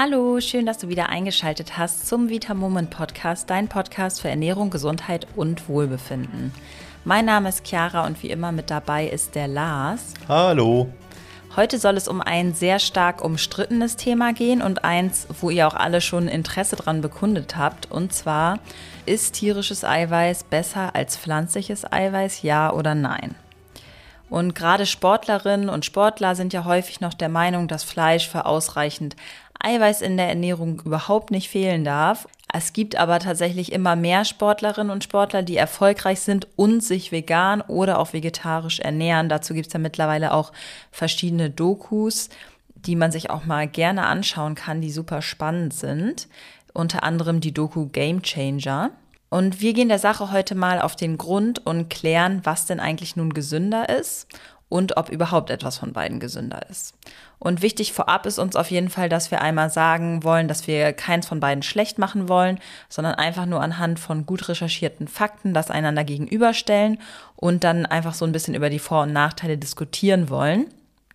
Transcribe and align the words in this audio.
Hallo, 0.00 0.40
schön, 0.40 0.64
dass 0.64 0.78
du 0.78 0.88
wieder 0.88 1.08
eingeschaltet 1.08 1.76
hast 1.76 2.06
zum 2.06 2.28
Vita 2.28 2.54
Moment 2.54 2.88
Podcast, 2.88 3.50
dein 3.50 3.66
Podcast 3.66 4.20
für 4.20 4.28
Ernährung, 4.28 4.70
Gesundheit 4.70 5.26
und 5.34 5.68
Wohlbefinden. 5.68 6.54
Mein 7.04 7.24
Name 7.24 7.48
ist 7.48 7.66
Chiara 7.66 8.06
und 8.06 8.22
wie 8.22 8.30
immer 8.30 8.52
mit 8.52 8.70
dabei 8.70 9.08
ist 9.08 9.34
der 9.34 9.48
Lars. 9.48 10.14
Hallo. 10.28 10.88
Heute 11.56 11.80
soll 11.80 11.96
es 11.96 12.06
um 12.06 12.20
ein 12.20 12.54
sehr 12.54 12.78
stark 12.78 13.24
umstrittenes 13.24 13.96
Thema 13.96 14.32
gehen 14.32 14.62
und 14.62 14.84
eins, 14.84 15.26
wo 15.40 15.50
ihr 15.50 15.66
auch 15.66 15.74
alle 15.74 16.00
schon 16.00 16.28
Interesse 16.28 16.76
dran 16.76 17.00
bekundet 17.00 17.56
habt. 17.56 17.90
Und 17.90 18.12
zwar, 18.12 18.60
ist 19.04 19.34
tierisches 19.34 19.82
Eiweiß 19.82 20.44
besser 20.44 20.94
als 20.94 21.16
pflanzliches 21.16 21.90
Eiweiß, 21.90 22.42
ja 22.42 22.72
oder 22.72 22.94
nein? 22.94 23.34
Und 24.30 24.54
gerade 24.54 24.84
Sportlerinnen 24.84 25.68
und 25.68 25.84
Sportler 25.84 26.34
sind 26.34 26.52
ja 26.52 26.64
häufig 26.64 27.00
noch 27.00 27.14
der 27.14 27.30
Meinung, 27.30 27.66
dass 27.66 27.82
Fleisch 27.82 28.28
für 28.28 28.44
ausreichend 28.44 29.16
Eiweiß 29.60 30.02
in 30.02 30.16
der 30.16 30.28
Ernährung 30.28 30.80
überhaupt 30.84 31.30
nicht 31.30 31.48
fehlen 31.48 31.84
darf. 31.84 32.28
Es 32.52 32.72
gibt 32.72 32.96
aber 32.96 33.18
tatsächlich 33.18 33.72
immer 33.72 33.96
mehr 33.96 34.24
Sportlerinnen 34.24 34.90
und 34.90 35.04
Sportler, 35.04 35.42
die 35.42 35.56
erfolgreich 35.56 36.20
sind 36.20 36.48
und 36.56 36.82
sich 36.82 37.12
vegan 37.12 37.60
oder 37.60 37.98
auch 37.98 38.12
vegetarisch 38.12 38.80
ernähren. 38.80 39.28
Dazu 39.28 39.52
gibt 39.52 39.66
es 39.66 39.72
ja 39.72 39.78
mittlerweile 39.78 40.32
auch 40.32 40.52
verschiedene 40.90 41.50
Dokus, 41.50 42.30
die 42.74 42.96
man 42.96 43.12
sich 43.12 43.30
auch 43.30 43.44
mal 43.44 43.66
gerne 43.68 44.06
anschauen 44.06 44.54
kann, 44.54 44.80
die 44.80 44.90
super 44.90 45.20
spannend 45.20 45.74
sind. 45.74 46.28
Unter 46.72 47.02
anderem 47.02 47.40
die 47.40 47.52
Doku 47.52 47.86
Game 47.86 48.22
Changer. 48.22 48.92
Und 49.30 49.60
wir 49.60 49.74
gehen 49.74 49.88
der 49.88 49.98
Sache 49.98 50.32
heute 50.32 50.54
mal 50.54 50.80
auf 50.80 50.96
den 50.96 51.18
Grund 51.18 51.66
und 51.66 51.90
klären, 51.90 52.40
was 52.44 52.64
denn 52.64 52.80
eigentlich 52.80 53.14
nun 53.14 53.34
gesünder 53.34 53.90
ist 53.90 54.26
und 54.68 54.96
ob 54.96 55.08
überhaupt 55.08 55.50
etwas 55.50 55.78
von 55.78 55.92
beiden 55.92 56.20
gesünder 56.20 56.60
ist. 56.70 56.94
Und 57.38 57.62
wichtig 57.62 57.92
vorab 57.92 58.26
ist 58.26 58.38
uns 58.38 58.56
auf 58.56 58.70
jeden 58.70 58.90
Fall, 58.90 59.08
dass 59.08 59.30
wir 59.30 59.40
einmal 59.40 59.70
sagen 59.70 60.24
wollen, 60.24 60.48
dass 60.48 60.66
wir 60.66 60.92
keins 60.92 61.26
von 61.26 61.40
beiden 61.40 61.62
schlecht 61.62 61.98
machen 61.98 62.28
wollen, 62.28 62.58
sondern 62.88 63.14
einfach 63.14 63.46
nur 63.46 63.62
anhand 63.62 63.98
von 63.98 64.26
gut 64.26 64.48
recherchierten 64.48 65.08
Fakten 65.08 65.54
das 65.54 65.70
einander 65.70 66.04
gegenüberstellen 66.04 66.98
und 67.36 67.64
dann 67.64 67.86
einfach 67.86 68.14
so 68.14 68.24
ein 68.24 68.32
bisschen 68.32 68.54
über 68.54 68.70
die 68.70 68.78
Vor- 68.78 69.02
und 69.02 69.12
Nachteile 69.12 69.56
diskutieren 69.56 70.28
wollen. 70.28 70.66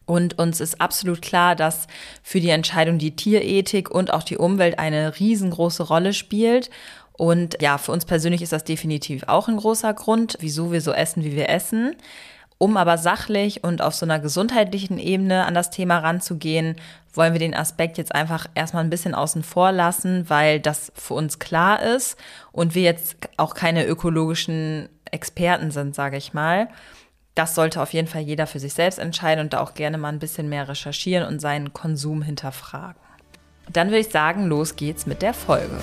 Und 0.06 0.38
uns 0.38 0.60
ist 0.60 0.82
absolut 0.82 1.22
klar, 1.22 1.56
dass 1.56 1.88
für 2.24 2.42
die 2.42 2.50
Entscheidung 2.50 2.98
die 2.98 3.16
Tierethik 3.16 3.90
und 3.90 4.12
auch 4.12 4.24
die 4.24 4.38
Umwelt 4.38 4.80
eine 4.80 5.18
riesengroße 5.18 5.84
Rolle 5.84 6.14
spielt. 6.14 6.70
Und 7.14 7.62
ja, 7.62 7.78
für 7.78 7.92
uns 7.92 8.06
persönlich 8.06 8.42
ist 8.42 8.52
das 8.52 8.64
definitiv 8.64 9.24
auch 9.28 9.48
ein 9.48 9.58
großer 9.58 9.94
Grund, 9.94 10.38
wieso 10.40 10.72
wir 10.72 10.82
so 10.82 10.92
essen, 10.92 11.24
wie 11.24 11.36
wir 11.36 11.50
essen. 11.50 11.96
Um 12.58 12.78
aber 12.78 12.98
sachlich 12.98 13.64
und 13.64 13.82
auf 13.82 13.96
so 13.96 14.06
einer 14.06 14.20
gesundheitlichen 14.20 14.98
Ebene 14.98 15.46
an 15.46 15.54
das 15.54 15.70
Thema 15.70 16.00
ranzugehen, 16.00 16.76
wollen 17.14 17.34
wir 17.34 17.40
den 17.40 17.56
Aspekt 17.56 17.98
jetzt 17.98 18.14
einfach 18.14 18.48
erstmal 18.56 18.84
ein 18.84 18.90
bisschen 18.90 19.16
außen 19.16 19.44
vor 19.44 19.72
lassen, 19.72 20.30
weil 20.30 20.60
das 20.60 20.92
für 20.96 21.14
uns 21.14 21.40
klar 21.40 21.82
ist 21.82 22.18
und 22.52 22.76
wir 22.76 22.84
jetzt 22.84 23.18
auch 23.38 23.54
keine 23.54 23.86
ökologischen 23.86 24.90
Experten 25.12 25.72
sind, 25.72 25.94
sage 25.94 26.18
ich 26.18 26.34
mal. 26.34 26.70
Das 27.36 27.56
sollte 27.56 27.82
auf 27.82 27.94
jeden 27.94 28.08
Fall 28.08 28.22
jeder 28.22 28.48
für 28.48 28.60
sich 28.60 28.74
selbst 28.74 29.00
entscheiden 29.00 29.44
und 29.44 29.54
da 29.54 29.60
auch 29.60 29.74
gerne 29.74 29.98
mal 29.98 30.10
ein 30.10 30.20
bisschen 30.20 30.50
mehr 30.50 30.68
recherchieren 30.68 31.28
und 31.28 31.40
seinen 31.40 31.74
Konsum 31.74 32.22
hinterfragen. 32.22 33.02
Dann 33.72 33.88
würde 33.88 34.00
ich 34.00 34.10
sagen, 34.10 34.46
los 34.46 34.76
geht's 34.76 35.06
mit 35.06 35.22
der 35.22 35.34
Folge. 35.34 35.78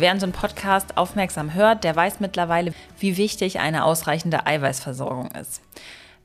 Wer 0.00 0.12
unseren 0.12 0.30
Podcast 0.30 0.96
aufmerksam 0.96 1.54
hört, 1.54 1.82
der 1.82 1.96
weiß 1.96 2.20
mittlerweile, 2.20 2.72
wie 3.00 3.16
wichtig 3.16 3.58
eine 3.58 3.82
ausreichende 3.82 4.46
Eiweißversorgung 4.46 5.32
ist. 5.32 5.60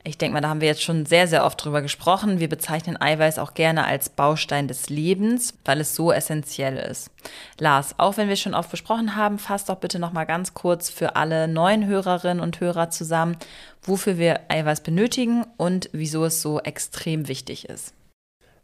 Ich 0.04 0.16
denke 0.16 0.34
mal, 0.34 0.40
da 0.40 0.48
haben 0.48 0.60
wir 0.60 0.68
jetzt 0.68 0.84
schon 0.84 1.06
sehr, 1.06 1.26
sehr 1.26 1.44
oft 1.44 1.64
drüber 1.64 1.82
gesprochen. 1.82 2.38
Wir 2.38 2.48
bezeichnen 2.48 3.00
Eiweiß 3.00 3.40
auch 3.40 3.52
gerne 3.54 3.84
als 3.84 4.10
Baustein 4.10 4.68
des 4.68 4.90
Lebens, 4.90 5.54
weil 5.64 5.80
es 5.80 5.96
so 5.96 6.12
essentiell 6.12 6.76
ist. 6.76 7.10
Lars, 7.58 7.96
auch 7.98 8.16
wenn 8.16 8.28
wir 8.28 8.36
schon 8.36 8.54
oft 8.54 8.70
besprochen 8.70 9.16
haben, 9.16 9.40
fasst 9.40 9.68
doch 9.68 9.78
bitte 9.78 9.98
noch 9.98 10.12
mal 10.12 10.24
ganz 10.24 10.54
kurz 10.54 10.88
für 10.88 11.16
alle 11.16 11.48
neuen 11.48 11.84
Hörerinnen 11.84 12.40
und 12.40 12.60
Hörer 12.60 12.90
zusammen, 12.90 13.36
wofür 13.82 14.18
wir 14.18 14.42
Eiweiß 14.50 14.82
benötigen 14.82 15.46
und 15.56 15.90
wieso 15.92 16.24
es 16.26 16.40
so 16.42 16.60
extrem 16.60 17.26
wichtig 17.26 17.68
ist. 17.68 17.92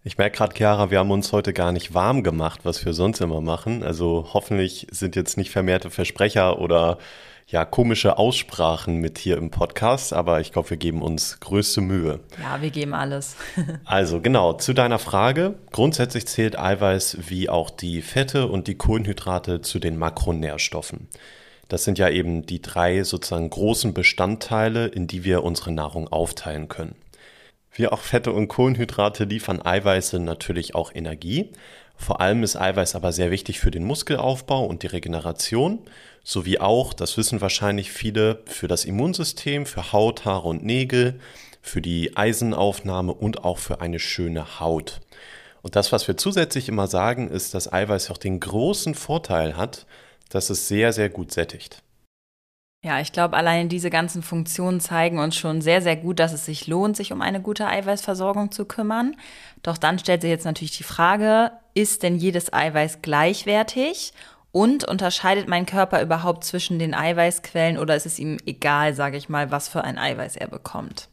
Ich 0.02 0.16
merke 0.16 0.38
gerade, 0.38 0.54
Chiara, 0.56 0.90
wir 0.90 0.98
haben 0.98 1.10
uns 1.10 1.30
heute 1.30 1.52
gar 1.52 1.72
nicht 1.72 1.92
warm 1.92 2.22
gemacht, 2.22 2.60
was 2.62 2.86
wir 2.86 2.94
sonst 2.94 3.20
immer 3.20 3.42
machen. 3.42 3.82
Also 3.82 4.30
hoffentlich 4.32 4.86
sind 4.90 5.14
jetzt 5.14 5.36
nicht 5.36 5.50
vermehrte 5.50 5.90
Versprecher 5.90 6.58
oder 6.58 6.96
ja, 7.46 7.66
komische 7.66 8.16
Aussprachen 8.16 8.96
mit 8.96 9.18
hier 9.18 9.36
im 9.36 9.50
Podcast, 9.50 10.14
aber 10.14 10.40
ich 10.40 10.52
glaube, 10.52 10.70
wir 10.70 10.78
geben 10.78 11.02
uns 11.02 11.38
größte 11.40 11.82
Mühe. 11.82 12.20
Ja, 12.40 12.62
wir 12.62 12.70
geben 12.70 12.94
alles. 12.94 13.36
also 13.84 14.22
genau, 14.22 14.54
zu 14.54 14.72
deiner 14.72 14.98
Frage. 14.98 15.56
Grundsätzlich 15.70 16.26
zählt 16.26 16.58
Eiweiß 16.58 17.18
wie 17.28 17.50
auch 17.50 17.68
die 17.68 18.00
Fette 18.00 18.46
und 18.46 18.68
die 18.68 18.76
Kohlenhydrate 18.76 19.60
zu 19.60 19.80
den 19.80 19.98
Makronährstoffen. 19.98 21.08
Das 21.68 21.84
sind 21.84 21.98
ja 21.98 22.08
eben 22.08 22.46
die 22.46 22.62
drei 22.62 23.04
sozusagen 23.04 23.50
großen 23.50 23.92
Bestandteile, 23.92 24.86
in 24.86 25.06
die 25.06 25.24
wir 25.24 25.44
unsere 25.44 25.72
Nahrung 25.72 26.08
aufteilen 26.08 26.68
können. 26.68 26.94
Wie 27.80 27.88
auch 27.88 28.02
Fette 28.02 28.32
und 28.32 28.48
Kohlenhydrate 28.48 29.24
liefern 29.24 29.64
Eiweiße 29.64 30.18
natürlich 30.18 30.74
auch 30.74 30.94
Energie. 30.94 31.48
Vor 31.96 32.20
allem 32.20 32.42
ist 32.42 32.54
Eiweiß 32.54 32.94
aber 32.94 33.10
sehr 33.10 33.30
wichtig 33.30 33.58
für 33.58 33.70
den 33.70 33.84
Muskelaufbau 33.84 34.66
und 34.66 34.82
die 34.82 34.88
Regeneration, 34.88 35.78
sowie 36.22 36.58
auch, 36.58 36.92
das 36.92 37.16
wissen 37.16 37.40
wahrscheinlich 37.40 37.90
viele, 37.90 38.42
für 38.44 38.68
das 38.68 38.84
Immunsystem, 38.84 39.64
für 39.64 39.94
Haut, 39.94 40.26
Haare 40.26 40.46
und 40.46 40.62
Nägel, 40.62 41.20
für 41.62 41.80
die 41.80 42.18
Eisenaufnahme 42.18 43.14
und 43.14 43.44
auch 43.44 43.56
für 43.56 43.80
eine 43.80 43.98
schöne 43.98 44.60
Haut. 44.60 45.00
Und 45.62 45.74
das, 45.74 45.90
was 45.90 46.06
wir 46.06 46.18
zusätzlich 46.18 46.68
immer 46.68 46.86
sagen, 46.86 47.30
ist, 47.30 47.54
dass 47.54 47.72
Eiweiß 47.72 48.10
auch 48.10 48.18
den 48.18 48.40
großen 48.40 48.94
Vorteil 48.94 49.56
hat, 49.56 49.86
dass 50.28 50.50
es 50.50 50.68
sehr, 50.68 50.92
sehr 50.92 51.08
gut 51.08 51.32
sättigt. 51.32 51.82
Ja, 52.82 52.98
ich 52.98 53.12
glaube, 53.12 53.36
allein 53.36 53.68
diese 53.68 53.90
ganzen 53.90 54.22
Funktionen 54.22 54.80
zeigen 54.80 55.18
uns 55.18 55.36
schon 55.36 55.60
sehr, 55.60 55.82
sehr 55.82 55.96
gut, 55.96 56.18
dass 56.18 56.32
es 56.32 56.46
sich 56.46 56.66
lohnt, 56.66 56.96
sich 56.96 57.12
um 57.12 57.20
eine 57.20 57.42
gute 57.42 57.66
Eiweißversorgung 57.66 58.52
zu 58.52 58.64
kümmern. 58.64 59.16
Doch 59.62 59.76
dann 59.76 59.98
stellt 59.98 60.22
sich 60.22 60.30
jetzt 60.30 60.46
natürlich 60.46 60.78
die 60.78 60.82
Frage, 60.82 61.52
ist 61.74 62.02
denn 62.02 62.16
jedes 62.16 62.52
Eiweiß 62.52 63.02
gleichwertig? 63.02 64.14
Und 64.52 64.84
unterscheidet 64.84 65.46
mein 65.46 65.66
Körper 65.66 66.02
überhaupt 66.02 66.42
zwischen 66.42 66.80
den 66.80 66.92
Eiweißquellen 66.92 67.78
oder 67.78 67.94
ist 67.94 68.06
es 68.06 68.18
ihm 68.18 68.38
egal, 68.46 68.94
sage 68.94 69.16
ich 69.16 69.28
mal, 69.28 69.52
was 69.52 69.68
für 69.68 69.84
ein 69.84 69.96
Eiweiß 69.96 70.36
er 70.36 70.48
bekommt? 70.48 71.08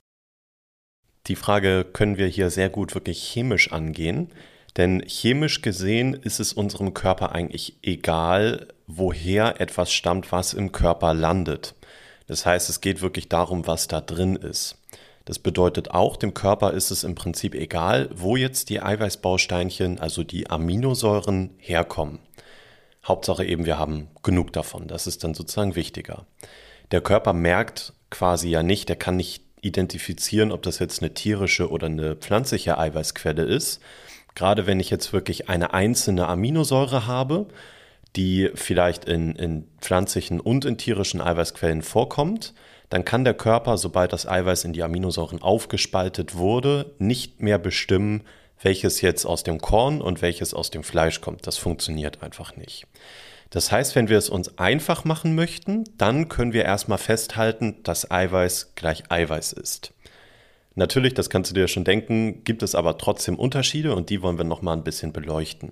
Die 1.27 1.35
Frage 1.35 1.85
können 1.85 2.17
wir 2.17 2.27
hier 2.27 2.49
sehr 2.49 2.69
gut 2.69 2.95
wirklich 2.95 3.21
chemisch 3.21 3.71
angehen. 3.73 4.31
Denn 4.77 5.03
chemisch 5.05 5.61
gesehen 5.61 6.13
ist 6.13 6.39
es 6.39 6.53
unserem 6.53 6.93
Körper 6.93 7.33
eigentlich 7.33 7.77
egal, 7.83 8.69
woher 8.87 9.61
etwas 9.61 9.91
stammt, 9.91 10.31
was 10.31 10.53
im 10.53 10.71
Körper 10.71 11.13
landet. 11.13 11.75
Das 12.27 12.45
heißt, 12.45 12.69
es 12.69 12.81
geht 12.81 13.01
wirklich 13.01 13.29
darum, 13.29 13.67
was 13.67 13.87
da 13.87 14.01
drin 14.01 14.35
ist. 14.35 14.77
Das 15.25 15.39
bedeutet 15.39 15.91
auch, 15.91 16.15
dem 16.15 16.33
Körper 16.33 16.71
ist 16.71 16.89
es 16.89 17.03
im 17.03 17.13
Prinzip 17.13 17.53
egal, 17.53 18.09
wo 18.15 18.37
jetzt 18.37 18.69
die 18.69 18.81
Eiweißbausteinchen, 18.81 19.99
also 19.99 20.23
die 20.23 20.49
Aminosäuren, 20.49 21.51
herkommen. 21.57 22.19
Hauptsache 23.05 23.45
eben, 23.45 23.65
wir 23.65 23.77
haben 23.77 24.07
genug 24.23 24.53
davon. 24.53 24.87
Das 24.87 25.05
ist 25.05 25.23
dann 25.23 25.33
sozusagen 25.33 25.75
wichtiger. 25.75 26.25
Der 26.91 27.01
Körper 27.01 27.33
merkt 27.33 27.93
quasi 28.09 28.49
ja 28.49 28.63
nicht, 28.63 28.87
der 28.87 28.95
kann 28.95 29.17
nicht 29.17 29.43
identifizieren, 29.61 30.51
ob 30.51 30.61
das 30.63 30.79
jetzt 30.79 31.01
eine 31.01 31.13
tierische 31.13 31.69
oder 31.69 31.87
eine 31.87 32.15
pflanzliche 32.15 32.77
Eiweißquelle 32.77 33.43
ist, 33.43 33.81
Gerade 34.37 34.67
wenn 34.67 34.79
ich 34.79 34.91
jetzt 34.91 35.13
wirklich 35.13 35.49
eine 35.49 35.73
einzelne 35.73 36.27
Aminosäure 36.27 37.07
habe, 37.07 37.47
die 38.17 38.49
vielleicht 38.55 39.05
in, 39.05 39.35
in 39.35 39.67
pflanzlichen 39.79 40.39
und 40.39 40.65
in 40.65 40.77
tierischen 40.77 41.21
Eiweißquellen 41.21 41.83
vorkommt, 41.83 42.53
dann 42.89 43.05
kann 43.05 43.23
der 43.23 43.33
Körper, 43.33 43.77
sobald 43.77 44.11
das 44.11 44.27
Eiweiß 44.27 44.63
in 44.63 44.73
die 44.73 44.83
Aminosäuren 44.83 45.41
aufgespaltet 45.41 46.35
wurde, 46.35 46.93
nicht 46.99 47.41
mehr 47.41 47.59
bestimmen, 47.59 48.23
welches 48.61 49.01
jetzt 49.01 49.25
aus 49.25 49.43
dem 49.43 49.59
Korn 49.59 50.01
und 50.01 50.21
welches 50.21 50.53
aus 50.53 50.71
dem 50.71 50.83
Fleisch 50.83 51.21
kommt. 51.21 51.45
Das 51.45 51.57
funktioniert 51.57 52.23
einfach 52.23 52.55
nicht. 52.55 52.87
Das 53.49 53.71
heißt, 53.71 53.95
wenn 53.95 54.09
wir 54.09 54.17
es 54.17 54.29
uns 54.29 54.57
einfach 54.57 55.05
machen 55.05 55.35
möchten, 55.35 55.85
dann 55.97 56.27
können 56.27 56.53
wir 56.53 56.65
erstmal 56.65 56.97
festhalten, 56.97 57.77
dass 57.83 58.09
Eiweiß 58.09 58.73
gleich 58.75 59.09
Eiweiß 59.09 59.53
ist. 59.53 59.93
Natürlich, 60.75 61.13
das 61.13 61.29
kannst 61.29 61.51
du 61.51 61.55
dir 61.55 61.67
schon 61.67 61.85
denken, 61.85 62.43
gibt 62.43 62.61
es 62.61 62.75
aber 62.75 62.97
trotzdem 62.97 63.39
Unterschiede 63.39 63.95
und 63.95 64.09
die 64.09 64.21
wollen 64.21 64.37
wir 64.37 64.43
nochmal 64.45 64.75
ein 64.75 64.83
bisschen 64.83 65.13
beleuchten. 65.13 65.71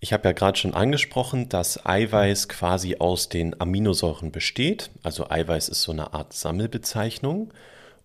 Ich 0.00 0.12
habe 0.12 0.28
ja 0.28 0.32
gerade 0.32 0.56
schon 0.56 0.74
angesprochen, 0.74 1.48
dass 1.48 1.84
Eiweiß 1.84 2.48
quasi 2.48 2.96
aus 2.98 3.28
den 3.28 3.60
Aminosäuren 3.60 4.30
besteht. 4.30 4.90
Also 5.02 5.28
Eiweiß 5.28 5.68
ist 5.68 5.82
so 5.82 5.90
eine 5.90 6.14
Art 6.14 6.32
Sammelbezeichnung. 6.32 7.52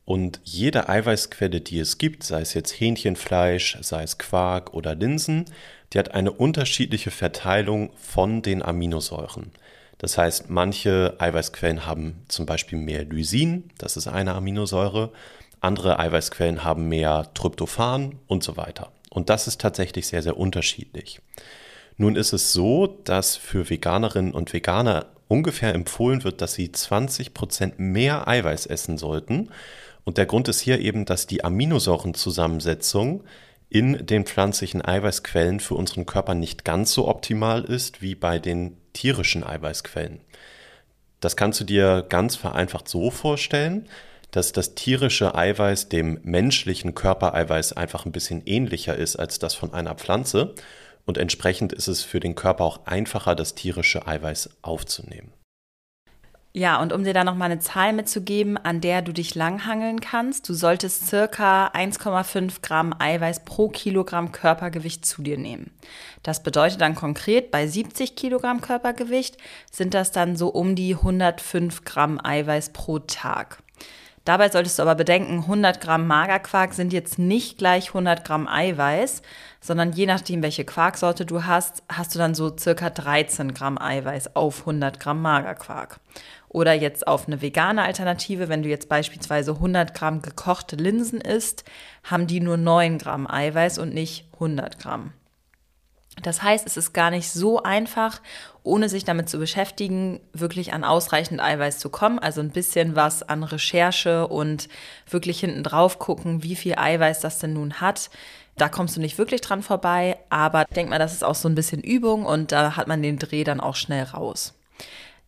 Und 0.06 0.42
jede 0.44 0.90
Eiweißquelle, 0.90 1.62
die 1.62 1.80
es 1.80 2.00
gibt, 2.00 2.24
sei 2.24 2.42
es 2.42 2.56
jetzt 2.56 2.80
Hähnchenfleisch, 2.80 3.78
sei 3.82 4.04
es 4.04 4.18
Quark 4.18 4.74
oder 4.74 4.96
Linsen, 4.96 5.46
die 5.94 6.00
hat 6.00 6.12
eine 6.14 6.32
unterschiedliche 6.32 7.12
Verteilung 7.12 7.92
von 7.96 8.42
den 8.42 8.64
Aminosäuren. 8.64 9.52
Das 10.00 10.18
heißt, 10.18 10.50
manche 10.50 11.16
Eiweißquellen 11.20 11.86
haben 11.86 12.26
zum 12.28 12.46
Beispiel 12.46 12.80
mehr 12.80 13.06
Lysin, 13.06 13.70
das 13.78 13.96
ist 13.96 14.08
eine 14.08 14.34
Aminosäure, 14.34 15.14
andere 15.62 16.00
Eiweißquellen 16.00 16.64
haben 16.66 16.90
mehr 16.90 17.30
Tryptophan 17.36 18.20
und 18.28 18.44
so 18.44 18.58
weiter. 18.58 18.92
Und 19.10 19.30
das 19.30 19.48
ist 19.48 19.62
tatsächlich 19.62 20.08
sehr, 20.08 20.24
sehr 20.24 20.36
unterschiedlich. 20.36 21.22
Nun 21.98 22.16
ist 22.16 22.34
es 22.34 22.54
so, 22.54 22.88
dass 22.88 23.36
für 23.36 23.70
Veganerinnen 23.70 24.34
und 24.34 24.54
Veganer 24.54 25.08
ungefähr 25.28 25.74
empfohlen 25.74 26.24
wird, 26.24 26.42
dass 26.42 26.54
sie 26.54 26.72
20 26.72 27.34
Prozent 27.34 27.80
mehr 27.80 28.28
Eiweiß 28.28 28.66
essen 28.66 28.98
sollten. 28.98 29.50
Und 30.04 30.18
der 30.18 30.26
Grund 30.26 30.48
ist 30.48 30.60
hier 30.60 30.80
eben, 30.80 31.06
dass 31.06 31.28
die 31.28 31.44
Aminosäurenzusammensetzung 31.44 33.24
in 33.70 34.06
den 34.06 34.26
pflanzlichen 34.26 34.84
Eiweißquellen 34.84 35.60
für 35.60 35.76
unseren 35.76 36.06
Körper 36.06 36.36
nicht 36.36 36.66
ganz 36.66 36.94
so 36.94 37.08
optimal 37.08 37.64
ist 37.64 38.02
wie 38.02 38.14
bei 38.14 38.38
den 38.38 38.78
tierischen 38.94 39.44
Eiweißquellen. 39.44 40.22
Das 41.20 41.36
kannst 41.36 41.60
du 41.60 41.64
dir 41.64 42.06
ganz 42.08 42.36
vereinfacht 42.36 42.88
so 42.88 43.10
vorstellen, 43.10 43.88
dass 44.30 44.52
das 44.52 44.76
tierische 44.76 45.36
Eiweiß 45.36 45.90
dem 45.90 46.20
menschlichen 46.24 46.96
Körpereiweiß 46.96 47.74
einfach 47.74 48.06
ein 48.06 48.12
bisschen 48.12 48.42
ähnlicher 48.46 48.96
ist 48.96 49.16
als 49.16 49.40
das 49.40 49.54
von 49.54 49.74
einer 49.74 49.96
Pflanze 49.96 50.54
und 51.06 51.18
entsprechend 51.18 51.74
ist 51.74 51.88
es 51.88 52.04
für 52.04 52.20
den 52.20 52.36
Körper 52.36 52.64
auch 52.64 52.86
einfacher, 52.86 53.36
das 53.36 53.56
tierische 53.56 54.08
Eiweiß 54.08 54.58
aufzunehmen. 54.62 55.34
Ja, 56.56 56.80
und 56.80 56.94
um 56.94 57.04
dir 57.04 57.16
da 57.16 57.24
noch 57.24 57.34
mal 57.34 57.46
eine 57.46 57.58
Zahl 57.58 57.94
mitzugeben, 57.94 58.58
an 58.58 58.80
der 58.80 59.02
du 59.02 59.12
dich 59.12 59.34
langhangeln 59.34 60.02
kannst, 60.02 60.48
du 60.48 60.54
solltest 60.54 61.08
circa 61.08 61.70
1,5 61.70 62.62
Gramm 62.62 62.94
Eiweiß 62.98 63.44
pro 63.44 63.70
Kilogramm 63.70 64.32
Körpergewicht 64.32 65.04
zu 65.04 65.24
dir 65.24 65.40
nehmen. 65.40 65.72
Das 66.22 66.44
bedeutet 66.44 66.80
dann 66.80 66.94
konkret, 66.94 67.50
bei 67.50 67.66
70 67.66 68.16
Kilogramm 68.16 68.62
Körpergewicht 68.62 69.38
sind 69.72 69.96
das 69.96 70.12
dann 70.12 70.36
so 70.36 70.50
um 70.50 70.76
die 70.76 70.94
105 70.94 71.86
Gramm 71.86 72.24
Eiweiß 72.24 72.70
pro 72.70 73.00
Tag. 73.00 73.64
Dabei 74.26 74.50
solltest 74.50 74.80
du 74.80 74.84
aber 74.84 74.96
bedenken, 74.96 75.40
100 75.40 75.82
Gramm 75.82 76.08
Magerquark 76.08 76.74
sind 76.74 76.94
jetzt 76.94 77.20
nicht 77.20 77.58
gleich 77.58 77.90
100 77.90 78.24
Gramm 78.24 78.48
Eiweiß, 78.48 79.22
sondern 79.60 79.92
je 79.92 80.06
nachdem, 80.06 80.42
welche 80.42 80.64
Quarksorte 80.64 81.26
du 81.26 81.44
hast, 81.44 81.84
hast 81.90 82.16
du 82.16 82.20
dann 82.20 82.34
so 82.34 82.56
circa 82.58 82.90
13 82.90 83.54
Gramm 83.54 83.78
Eiweiß 83.78 84.38
auf 84.38 84.62
100 84.62 84.98
Gramm 85.02 85.22
Magerquark. 85.22 86.00
Oder 86.48 86.74
jetzt 86.74 87.06
auf 87.06 87.28
eine 87.28 87.42
vegane 87.42 87.84
Alternative, 87.84 88.48
wenn 88.48 88.64
du 88.64 88.70
jetzt 88.70 88.88
beispielsweise 88.88 89.52
100 89.56 89.94
Gramm 89.94 90.22
gekochte 90.22 90.78
Linsen 90.78 91.20
isst, 91.20 91.66
haben 92.04 92.26
die 92.26 92.40
nur 92.40 92.56
9 92.56 93.00
Gramm 93.00 93.28
Eiweiß 93.30 93.78
und 93.78 93.94
nicht 93.94 94.26
100 94.36 94.80
Gramm. 94.80 95.12
Das 96.22 96.44
heißt, 96.44 96.68
es 96.68 96.78
ist 96.78 96.94
gar 96.94 97.10
nicht 97.10 97.32
so 97.32 97.64
einfach, 97.64 98.22
ohne 98.62 98.88
sich 98.88 99.04
damit 99.04 99.30
zu 99.30 99.40
beschäftigen, 99.40 100.20
wirklich 100.32 100.74
an 100.74 100.84
ausreichend 100.84 101.42
Eiweiß 101.42 101.80
zu 101.80 101.90
kommen. 101.90 102.20
Also 102.20 102.42
ein 102.42 102.52
bisschen 102.52 102.96
was 102.96 103.24
an 103.24 103.44
Recherche 103.44 104.28
und 104.28 104.70
wirklich 105.10 105.40
hinten 105.40 105.64
drauf 105.64 105.98
gucken, 105.98 106.44
wie 106.44 106.56
viel 106.56 106.76
Eiweiß 106.78 107.20
das 107.22 107.40
denn 107.40 107.54
nun 107.54 107.82
hat. 107.82 108.10
Da 108.58 108.70
kommst 108.70 108.96
du 108.96 109.02
nicht 109.02 109.18
wirklich 109.18 109.42
dran 109.42 109.64
vorbei, 109.64 110.18
aber 110.30 110.66
denk 110.66 110.90
mal, 110.90 111.00
das 111.00 111.14
ist 111.14 111.24
auch 111.24 111.36
so 111.36 111.50
ein 111.50 111.56
bisschen 111.56 111.82
Übung 111.82 112.26
und 112.26 112.52
da 112.52 112.76
hat 112.76 112.88
man 112.88 113.02
den 113.02 113.18
Dreh 113.18 113.44
dann 113.44 113.60
auch 113.60 113.76
schnell 113.76 114.04
raus. 114.04 114.54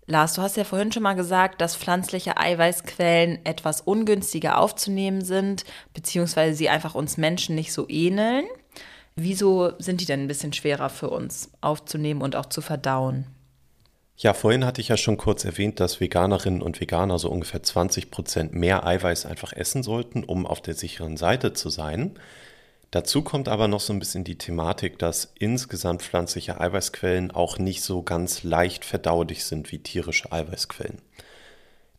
Lars, 0.08 0.34
du 0.34 0.44
hast 0.44 0.56
ja 0.56 0.64
vorhin 0.64 0.92
schon 0.92 1.02
mal 1.02 1.16
gesagt, 1.16 1.62
dass 1.62 1.76
pflanzliche 1.76 2.38
Eiweißquellen 2.38 3.44
etwas 3.44 3.82
ungünstiger 3.82 4.60
aufzunehmen 4.60 5.22
sind, 5.22 5.66
beziehungsweise 5.96 6.56
sie 6.56 6.70
einfach 6.70 6.94
uns 6.94 7.18
Menschen 7.18 7.56
nicht 7.56 7.74
so 7.74 7.90
ähneln. 7.90 8.46
Wieso 9.16 9.72
sind 9.80 10.02
die 10.02 10.06
denn 10.06 10.22
ein 10.22 10.28
bisschen 10.28 10.52
schwerer 10.52 10.90
für 10.90 11.10
uns 11.10 11.50
aufzunehmen 11.62 12.22
und 12.22 12.36
auch 12.36 12.48
zu 12.48 12.62
verdauen? 12.62 13.28
Ja, 14.18 14.34
vorhin 14.34 14.66
hatte 14.66 14.82
ich 14.82 14.90
ja 14.90 14.98
schon 14.98 15.18
kurz 15.18 15.46
erwähnt, 15.46 15.80
dass 15.80 16.00
Veganerinnen 16.00 16.62
und 16.62 16.80
Veganer 16.80 17.20
so 17.20 17.30
ungefähr 17.30 17.64
20 17.64 18.12
Prozent 18.12 18.54
mehr 18.54 18.86
Eiweiß 18.86 19.26
einfach 19.26 19.54
essen 19.54 19.84
sollten, 19.84 20.24
um 20.24 20.46
auf 20.46 20.62
der 20.62 20.74
sicheren 20.74 21.18
Seite 21.18 21.54
zu 21.54 21.70
sein. 21.70 22.18
Dazu 22.92 23.24
kommt 23.24 23.50
aber 23.50 23.68
noch 23.68 23.82
so 23.82 23.92
ein 23.92 24.00
bisschen 24.00 24.24
die 24.24 24.38
Thematik, 24.38 25.00
dass 25.00 25.34
insgesamt 25.38 26.02
pflanzliche 26.02 26.62
Eiweißquellen 26.62 27.32
auch 27.32 27.58
nicht 27.58 27.82
so 27.84 28.04
ganz 28.04 28.44
leicht 28.44 28.86
verdaulich 28.86 29.44
sind 29.44 29.72
wie 29.72 29.80
tierische 29.80 30.32
Eiweißquellen. 30.32 31.02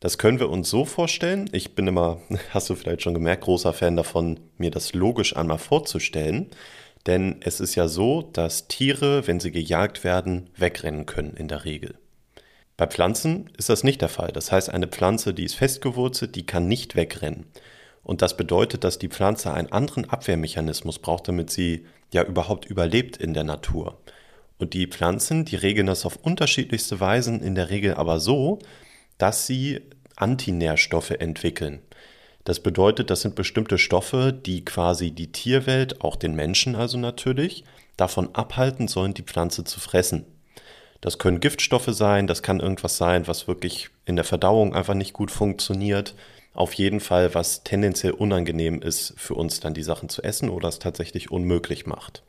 Das 0.01 0.19
können 0.19 0.41
wir 0.41 0.51
uns 0.51 0.71
so 0.71 0.85
vorstellen. 0.85 1.49
Ich 1.53 1.75
bin 1.75 1.87
immer, 1.87 2.21
hast 2.51 2.71
du 2.71 2.75
vielleicht 2.75 3.03
schon 3.03 3.15
gemerkt, 3.15 3.45
großer 3.45 3.73
Fan 3.73 3.97
davon, 3.97 4.41
mir 4.57 4.71
das 4.71 4.95
logisch 4.95 5.37
einmal 5.37 5.59
vorzustellen. 5.59 6.51
Denn 7.07 7.37
es 7.41 7.61
ist 7.61 7.75
ja 7.75 7.89
so, 7.89 8.23
dass 8.23 8.69
Tiere, 8.69 9.27
wenn 9.27 9.41
sie 9.41 9.53
gejagt 9.53 10.03
werden, 10.03 10.51
wegrennen 10.57 11.07
können 11.07 11.35
in 11.37 11.49
der 11.49 11.65
Regel. 11.65 11.95
Bei 12.77 12.87
Pflanzen 12.87 13.51
ist 13.57 13.69
das 13.69 13.85
nicht 13.85 14.03
der 14.03 14.09
Fall. 14.09 14.33
Das 14.33 14.53
heißt, 14.53 14.71
eine 14.71 14.89
Pflanze, 14.89 15.33
die 15.33 15.45
ist 15.45 15.55
festgewurzelt, 15.55 16.35
die 16.35 16.45
kann 16.45 16.69
nicht 16.69 16.95
wegrennen. 16.97 17.47
Und 18.03 18.23
das 18.23 18.37
bedeutet, 18.37 18.85
dass 18.85 18.99
die 18.99 19.09
Pflanze 19.09 19.53
einen 19.53 19.73
anderen 19.73 20.09
Abwehrmechanismus 20.09 20.99
braucht, 20.99 21.29
damit 21.29 21.51
sie 21.51 21.87
ja 22.13 22.23
überhaupt 22.23 22.67
überlebt 22.67 23.17
in 23.17 23.35
der 23.35 23.45
Natur. 23.45 23.99
Und 24.59 24.75
die 24.75 24.87
Pflanzen, 24.87 25.45
die 25.45 25.57
regeln 25.57 25.87
das 25.87 26.07
auf 26.07 26.17
unterschiedlichste 26.17 27.01
Weisen, 27.01 27.41
in 27.41 27.55
der 27.55 27.71
Regel 27.71 27.95
aber 27.95 28.21
so, 28.21 28.59
dass 29.19 29.47
sie 29.47 29.81
Antinährstoffe 30.17 31.11
entwickeln. 31.11 31.83
Das 32.47 32.61
bedeutet, 32.61 33.11
das 33.11 33.23
sind 33.23 33.35
bestimmte 33.35 33.77
Stoffe, 33.77 34.33
die 34.33 34.65
quasi 34.65 35.11
die 35.11 35.33
Tierwelt, 35.33 36.01
auch 36.01 36.15
den 36.15 36.37
Menschen 36.37 36.77
also 36.77 36.97
natürlich, 36.97 37.65
davon 37.97 38.37
abhalten 38.37 38.87
sollen, 38.87 39.15
die 39.15 39.25
Pflanze 39.25 39.65
zu 39.65 39.81
fressen. 39.81 40.25
Das 41.01 41.19
können 41.19 41.41
Giftstoffe 41.41 41.89
sein, 41.89 42.29
das 42.29 42.45
kann 42.45 42.61
irgendwas 42.61 42.99
sein, 42.99 43.27
was 43.27 43.49
wirklich 43.49 43.91
in 44.05 44.15
der 44.15 44.25
Verdauung 44.25 44.77
einfach 44.77 44.95
nicht 44.95 45.13
gut 45.13 45.33
funktioniert. 45.33 46.15
Auf 46.55 46.73
jeden 46.75 47.01
Fall, 47.01 47.35
was 47.35 47.65
tendenziell 47.65 48.13
unangenehm 48.13 48.81
ist 48.81 49.15
für 49.17 49.35
uns 49.35 49.59
dann 49.59 49.75
die 49.75 49.83
Sachen 49.83 50.09
zu 50.09 50.23
essen 50.23 50.49
oder 50.49 50.69
es 50.69 50.79
tatsächlich 50.79 51.33
unmöglich 51.33 51.85
macht. 51.85 52.23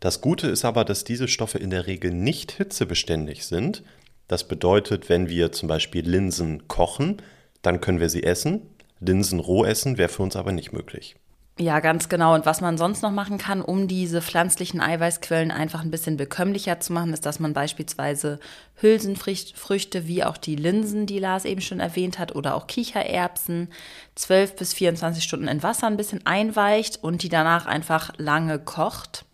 Das 0.00 0.20
Gute 0.20 0.48
ist 0.48 0.66
aber, 0.66 0.84
dass 0.84 1.04
diese 1.04 1.28
Stoffe 1.28 1.56
in 1.56 1.70
der 1.70 1.86
Regel 1.86 2.12
nicht 2.12 2.52
hitzebeständig 2.52 3.46
sind. 3.46 3.84
Das 4.28 4.46
bedeutet, 4.46 5.08
wenn 5.08 5.30
wir 5.30 5.50
zum 5.52 5.66
Beispiel 5.66 6.06
Linsen 6.06 6.68
kochen, 6.68 7.22
dann 7.62 7.80
können 7.80 8.00
wir 8.00 8.10
sie 8.10 8.22
essen, 8.22 8.60
Linsen 9.06 9.40
roh 9.40 9.64
essen 9.64 9.96
wäre 9.96 10.08
für 10.08 10.22
uns 10.22 10.36
aber 10.36 10.52
nicht 10.52 10.72
möglich. 10.72 11.16
Ja, 11.58 11.80
ganz 11.80 12.10
genau. 12.10 12.34
Und 12.34 12.44
was 12.44 12.60
man 12.60 12.76
sonst 12.76 13.00
noch 13.00 13.12
machen 13.12 13.38
kann, 13.38 13.62
um 13.62 13.88
diese 13.88 14.20
pflanzlichen 14.20 14.82
Eiweißquellen 14.82 15.50
einfach 15.50 15.80
ein 15.80 15.90
bisschen 15.90 16.18
bekömmlicher 16.18 16.80
zu 16.80 16.92
machen, 16.92 17.14
ist, 17.14 17.24
dass 17.24 17.40
man 17.40 17.54
beispielsweise 17.54 18.40
Hülsenfrüchte 18.74 20.06
wie 20.06 20.22
auch 20.22 20.36
die 20.36 20.56
Linsen, 20.56 21.06
die 21.06 21.18
Lars 21.18 21.46
eben 21.46 21.62
schon 21.62 21.80
erwähnt 21.80 22.18
hat, 22.18 22.36
oder 22.36 22.56
auch 22.56 22.66
Kichererbsen 22.66 23.68
12 24.16 24.56
bis 24.56 24.74
24 24.74 25.24
Stunden 25.24 25.48
in 25.48 25.62
Wasser 25.62 25.86
ein 25.86 25.96
bisschen 25.96 26.26
einweicht 26.26 27.02
und 27.02 27.22
die 27.22 27.30
danach 27.30 27.64
einfach 27.64 28.12
lange 28.18 28.58
kocht. 28.58 29.24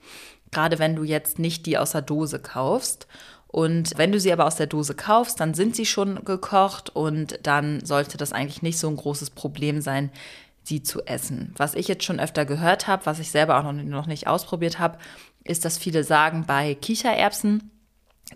Gerade 0.52 0.78
wenn 0.78 0.94
du 0.94 1.02
jetzt 1.02 1.40
nicht 1.40 1.66
die 1.66 1.76
aus 1.76 1.90
der 1.90 2.02
Dose 2.02 2.38
kaufst. 2.38 3.08
Und 3.52 3.92
wenn 3.96 4.10
du 4.12 4.18
sie 4.18 4.32
aber 4.32 4.46
aus 4.46 4.56
der 4.56 4.66
Dose 4.66 4.94
kaufst, 4.94 5.38
dann 5.38 5.52
sind 5.52 5.76
sie 5.76 5.84
schon 5.86 6.24
gekocht 6.24 6.88
und 6.90 7.38
dann 7.42 7.84
sollte 7.84 8.16
das 8.16 8.32
eigentlich 8.32 8.62
nicht 8.62 8.78
so 8.78 8.88
ein 8.88 8.96
großes 8.96 9.30
Problem 9.30 9.82
sein, 9.82 10.10
sie 10.64 10.82
zu 10.82 11.04
essen. 11.04 11.52
Was 11.58 11.74
ich 11.74 11.86
jetzt 11.86 12.04
schon 12.04 12.18
öfter 12.18 12.46
gehört 12.46 12.86
habe, 12.86 13.04
was 13.04 13.18
ich 13.18 13.30
selber 13.30 13.58
auch 13.58 13.72
noch 13.72 14.06
nicht 14.06 14.26
ausprobiert 14.26 14.78
habe, 14.78 14.98
ist, 15.44 15.66
dass 15.66 15.76
viele 15.76 16.02
sagen 16.02 16.44
bei 16.46 16.74
Kichererbsen, 16.74 17.70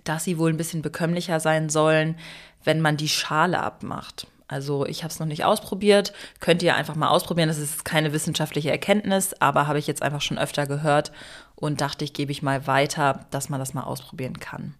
dass 0.04 0.24
sie 0.24 0.38
wohl 0.38 0.50
ein 0.50 0.58
bisschen 0.58 0.82
bekömmlicher 0.82 1.40
sein 1.40 1.70
sollen, 1.70 2.16
wenn 2.62 2.82
man 2.82 2.98
die 2.98 3.08
Schale 3.08 3.60
abmacht. 3.60 4.26
Also 4.48 4.86
ich 4.86 5.02
habe 5.02 5.12
es 5.12 5.18
noch 5.18 5.26
nicht 5.26 5.44
ausprobiert, 5.44 6.12
könnt 6.40 6.62
ihr 6.62 6.76
einfach 6.76 6.94
mal 6.94 7.08
ausprobieren. 7.08 7.48
Das 7.48 7.58
ist 7.58 7.84
keine 7.84 8.12
wissenschaftliche 8.12 8.70
Erkenntnis, 8.70 9.34
aber 9.40 9.66
habe 9.66 9.78
ich 9.78 9.86
jetzt 9.86 10.02
einfach 10.02 10.20
schon 10.20 10.38
öfter 10.38 10.66
gehört 10.66 11.12
und 11.56 11.80
dachte 11.80 12.04
ich, 12.04 12.12
gebe 12.12 12.32
ich 12.32 12.42
mal 12.42 12.66
weiter, 12.66 13.26
dass 13.30 13.48
man 13.48 13.58
das 13.58 13.74
mal 13.74 13.82
ausprobieren 13.82 14.38
kann. 14.38 14.74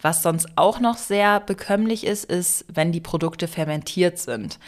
Was 0.00 0.22
sonst 0.22 0.48
auch 0.56 0.78
noch 0.78 0.98
sehr 0.98 1.40
bekömmlich 1.40 2.04
ist, 2.04 2.24
ist, 2.24 2.66
wenn 2.68 2.92
die 2.92 3.00
Produkte 3.00 3.48
fermentiert 3.48 4.18
sind, 4.18 4.58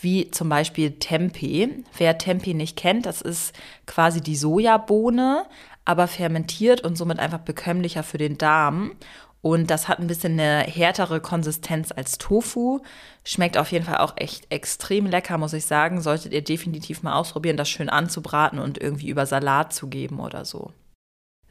wie 0.00 0.30
zum 0.30 0.48
Beispiel 0.48 0.92
Tempeh. 0.92 1.68
Wer 1.96 2.18
Tempeh 2.18 2.54
nicht 2.54 2.76
kennt, 2.76 3.04
das 3.04 3.20
ist 3.20 3.54
quasi 3.86 4.22
die 4.22 4.36
Sojabohne, 4.36 5.44
aber 5.84 6.06
fermentiert 6.06 6.82
und 6.82 6.96
somit 6.96 7.18
einfach 7.18 7.40
bekömmlicher 7.40 8.02
für 8.02 8.18
den 8.18 8.38
Darm. 8.38 8.92
Und 9.40 9.70
das 9.70 9.86
hat 9.86 10.00
ein 10.00 10.08
bisschen 10.08 10.38
eine 10.38 10.64
härtere 10.64 11.20
Konsistenz 11.20 11.92
als 11.92 12.18
Tofu. 12.18 12.80
Schmeckt 13.24 13.56
auf 13.56 13.70
jeden 13.70 13.84
Fall 13.84 13.98
auch 13.98 14.14
echt 14.16 14.50
extrem 14.52 15.06
lecker, 15.06 15.38
muss 15.38 15.52
ich 15.52 15.64
sagen. 15.64 16.00
Solltet 16.00 16.32
ihr 16.32 16.42
definitiv 16.42 17.02
mal 17.02 17.14
ausprobieren, 17.14 17.56
das 17.56 17.68
schön 17.68 17.88
anzubraten 17.88 18.58
und 18.58 18.78
irgendwie 18.78 19.08
über 19.08 19.26
Salat 19.26 19.72
zu 19.72 19.88
geben 19.88 20.18
oder 20.18 20.44
so. 20.44 20.72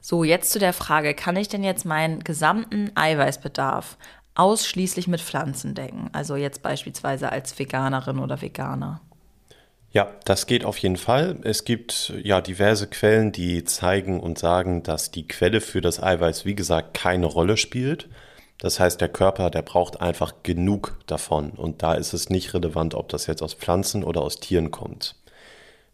So, 0.02 0.24
jetzt 0.24 0.52
zu 0.52 0.60
der 0.60 0.74
Frage, 0.74 1.14
kann 1.14 1.36
ich 1.38 1.48
denn 1.48 1.64
jetzt 1.64 1.86
meinen 1.86 2.24
gesamten 2.24 2.92
Eiweißbedarf 2.96 3.98
ausschließlich 4.36 5.08
mit 5.08 5.22
Pflanzen 5.22 5.74
decken? 5.74 6.10
Also 6.14 6.36
jetzt 6.36 6.62
beispielsweise 6.62 7.32
als 7.32 7.58
Veganerin 7.58 8.20
oder 8.20 8.42
Veganer. 8.42 9.02
Ja, 9.92 10.14
das 10.26 10.48
geht 10.48 10.66
auf 10.66 10.78
jeden 10.80 10.98
Fall. 10.98 11.38
Es 11.44 11.64
gibt 11.64 12.14
ja 12.22 12.42
diverse 12.42 12.88
Quellen, 12.88 13.32
die 13.32 13.64
zeigen 13.64 14.20
und 14.20 14.38
sagen, 14.38 14.84
dass 14.84 15.12
die 15.12 15.28
Quelle 15.28 15.62
für 15.62 15.82
das 15.82 16.02
Eiweiß, 16.02 16.46
wie 16.46 16.56
gesagt, 16.56 16.94
keine 16.94 17.26
Rolle 17.26 17.58
spielt. 17.58 18.10
Das 18.60 18.80
heißt, 18.80 19.00
der 19.00 19.10
Körper, 19.10 19.50
der 19.50 19.62
braucht 19.62 20.02
einfach 20.02 20.34
genug 20.44 21.00
davon. 21.08 21.52
Und 21.52 21.84
da 21.84 21.94
ist 21.94 22.14
es 22.14 22.30
nicht 22.30 22.54
relevant, 22.54 22.96
ob 22.96 23.10
das 23.10 23.28
jetzt 23.28 23.42
aus 23.42 23.54
Pflanzen 23.54 24.04
oder 24.04 24.22
aus 24.22 24.40
Tieren 24.40 24.72
kommt. 24.72 25.16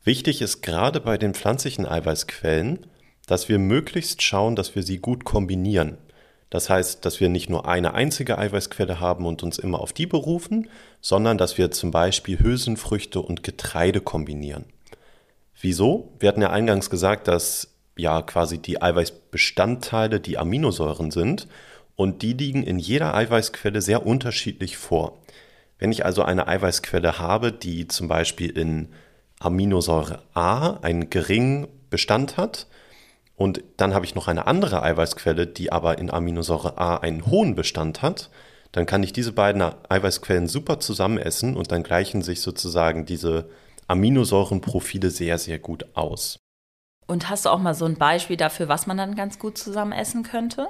Wichtig 0.04 0.42
ist 0.42 0.62
gerade 0.62 1.00
bei 1.00 1.18
den 1.18 1.34
pflanzlichen 1.34 1.86
Eiweißquellen, 1.86 2.88
dass 3.28 3.48
wir 3.48 3.60
möglichst 3.60 4.22
schauen, 4.22 4.56
dass 4.56 4.76
wir 4.76 4.84
sie 4.84 5.00
gut 5.00 5.24
kombinieren. 5.24 5.98
Das 6.54 6.70
heißt, 6.70 7.04
dass 7.04 7.20
wir 7.20 7.30
nicht 7.30 7.50
nur 7.50 7.68
eine 7.68 7.96
einzige 7.96 8.38
Eiweißquelle 8.38 9.00
haben 9.00 9.26
und 9.26 9.42
uns 9.42 9.58
immer 9.58 9.80
auf 9.80 9.92
die 9.92 10.06
berufen, 10.06 10.70
sondern 11.02 11.40
dass 11.40 11.58
wir 11.58 11.72
zum 11.72 11.90
Beispiel 11.90 12.38
Hülsenfrüchte 12.38 13.20
und 13.22 13.42
Getreide 13.42 14.02
kombinieren. 14.02 14.66
Wieso? 15.60 16.14
Wir 16.20 16.30
hatten 16.30 16.44
ja 16.44 16.52
eingangs 16.52 16.92
gesagt, 16.92 17.28
dass 17.28 17.70
ja 17.96 18.22
quasi 18.22 18.60
die 18.60 18.80
Eiweißbestandteile 18.80 20.20
die 20.20 20.38
Aminosäuren 20.38 21.10
sind 21.10 21.48
und 21.96 22.22
die 22.22 22.34
liegen 22.34 22.62
in 22.62 22.78
jeder 22.78 23.16
Eiweißquelle 23.16 23.82
sehr 23.82 24.06
unterschiedlich 24.06 24.78
vor. 24.78 25.24
Wenn 25.80 25.92
ich 25.92 26.06
also 26.06 26.22
eine 26.22 26.48
Eiweißquelle 26.48 27.18
habe, 27.18 27.52
die 27.52 27.88
zum 27.88 28.08
Beispiel 28.08 28.56
in 28.56 28.90
Aminosäure 29.40 30.22
A 30.36 30.78
einen 30.84 31.10
geringen 31.10 31.68
Bestand 31.90 32.38
hat 32.38 32.68
und 33.36 33.64
dann 33.78 33.94
habe 33.94 34.06
ich 34.06 34.16
noch 34.16 34.28
eine 34.28 34.48
andere 34.48 34.84
Eiweißquelle, 34.84 35.48
die 35.48 35.72
aber 35.72 35.98
in 35.98 36.12
Aminosäure 36.12 36.78
A 36.78 36.98
einen 36.98 37.26
hohen 37.26 37.56
Bestand 37.56 38.02
hat, 38.02 38.30
dann 38.72 38.86
kann 38.86 39.04
ich 39.04 39.14
diese 39.14 39.32
beiden 39.32 39.62
Eiweißquellen 39.62 40.48
super 40.48 40.80
zusammen 40.80 41.18
essen 41.18 41.56
und 41.56 41.72
dann 41.72 41.84
gleichen 41.84 42.22
sich 42.22 42.42
sozusagen 42.42 43.06
diese 43.06 43.50
Aminosäurenprofile 43.88 45.10
sehr, 45.10 45.38
sehr 45.38 45.60
gut 45.60 45.86
aus. 45.96 46.38
Und 47.06 47.30
hast 47.30 47.46
du 47.46 47.50
auch 47.50 47.60
mal 47.60 47.76
so 47.76 47.86
ein 47.86 47.96
Beispiel 47.96 48.38
dafür, 48.38 48.70
was 48.70 48.88
man 48.88 48.98
dann 48.98 49.16
ganz 49.16 49.38
gut 49.40 49.58
zusammen 49.58 49.92
essen 49.92 50.24
könnte? 50.24 50.70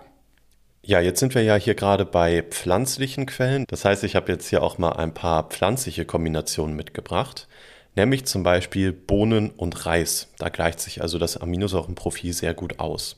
Ja, 0.85 0.99
jetzt 0.99 1.21
sind 1.21 1.33
wir 1.33 1.43
ja 1.43 1.55
hier 1.55 1.75
gerade 1.75 2.05
bei 2.05 2.41
pflanzlichen 2.41 3.25
Quellen. 3.25 3.63
Das 3.69 3.85
heißt, 3.85 4.03
ich 4.03 4.15
habe 4.15 4.31
jetzt 4.31 4.49
hier 4.49 4.61
auch 4.61 4.77
mal 4.77 4.93
ein 4.93 5.13
paar 5.13 5.47
pflanzliche 5.47 6.03
Kombinationen 6.03 6.75
mitgebracht, 6.75 7.47
nämlich 7.95 8.25
zum 8.25 8.43
Beispiel 8.43 8.91
Bohnen 8.91 9.49
und 9.51 9.85
Reis. 9.85 10.29
Da 10.37 10.49
gleicht 10.49 10.79
sich 10.79 11.01
also 11.01 11.17
das 11.17 11.37
Aminosäurenprofil 11.37 12.33
sehr 12.33 12.53
gut 12.53 12.79
aus. 12.79 13.17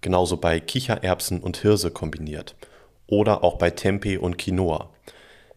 Genauso 0.00 0.36
bei 0.36 0.60
Kichererbsen 0.60 1.40
und 1.40 1.56
Hirse 1.56 1.90
kombiniert. 1.90 2.54
Oder 3.06 3.44
auch 3.44 3.56
bei 3.56 3.70
Tempeh 3.70 4.18
und 4.18 4.36
Quinoa. 4.36 4.90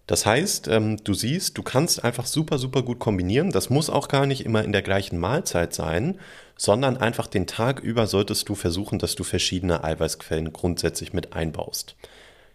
Das 0.09 0.25
heißt, 0.25 0.67
ähm, 0.69 0.97
du 1.03 1.13
siehst, 1.13 1.55
du 1.57 1.61
kannst 1.61 2.03
einfach 2.03 2.25
super, 2.25 2.57
super 2.57 2.81
gut 2.81 2.97
kombinieren. 2.97 3.51
Das 3.51 3.69
muss 3.69 3.91
auch 3.91 4.07
gar 4.07 4.25
nicht 4.25 4.43
immer 4.43 4.63
in 4.63 4.71
der 4.71 4.81
gleichen 4.81 5.19
Mahlzeit 5.19 5.71
sein, 5.71 6.19
sondern 6.57 6.97
einfach 6.97 7.27
den 7.27 7.45
Tag 7.45 7.79
über 7.79 8.07
solltest 8.07 8.49
du 8.49 8.55
versuchen, 8.55 8.97
dass 8.97 9.13
du 9.13 9.23
verschiedene 9.23 9.83
Eiweißquellen 9.83 10.51
grundsätzlich 10.51 11.13
mit 11.13 11.33
einbaust. 11.33 11.95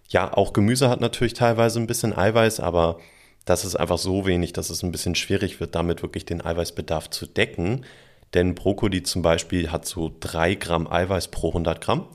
Ja, 0.09 0.35
auch 0.35 0.53
Gemüse 0.53 0.89
hat 0.89 1.01
natürlich 1.01 1.35
teilweise 1.35 1.79
ein 1.79 1.87
bisschen 1.87 2.13
Eiweiß, 2.17 2.59
aber 2.59 2.99
das 3.45 3.65
ist 3.65 3.77
einfach 3.77 3.99
so 3.99 4.27
wenig, 4.27 4.53
dass 4.53 4.71
es 4.71 4.83
ein 4.83 4.93
bisschen 4.93 5.15
schwierig 5.15 5.61
wird, 5.61 5.75
damit 5.75 6.03
wirklich 6.03 6.25
den 6.25 6.45
Eiweißbedarf 6.45 7.11
zu 7.11 7.27
decken. 7.27 7.85
Denn 8.33 8.55
Brokkoli 8.55 9.03
zum 9.03 9.23
Beispiel 9.23 9.71
hat 9.71 9.87
so 9.87 10.13
drei 10.19 10.55
Gramm 10.55 10.91
Eiweiß 10.91 11.29
pro 11.29 11.49
100 11.49 11.81
Gramm. 11.81 12.09